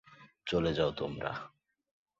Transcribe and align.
চলে 0.47 0.71
যাও 0.73 0.91
তোমরা! 0.91 1.31